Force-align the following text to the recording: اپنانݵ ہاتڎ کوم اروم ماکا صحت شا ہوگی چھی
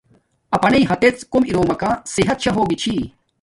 اپنانݵ 0.55 0.83
ہاتڎ 0.89 1.13
کوم 1.31 1.43
اروم 1.47 1.65
ماکا 1.69 1.89
صحت 2.13 2.37
شا 2.43 2.51
ہوگی 2.57 2.77
چھی 2.81 2.93